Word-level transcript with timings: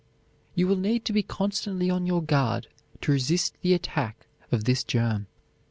You 0.55 0.65
will 0.67 0.77
need 0.77 1.05
to 1.05 1.13
be 1.13 1.21
constantly 1.21 1.91
on 1.91 2.07
your 2.07 2.23
guard 2.23 2.67
to 3.01 3.11
resist 3.11 3.53
the 3.61 3.75
attack 3.75 4.25
of 4.51 4.63
this 4.63 4.83
germ. 4.83 5.27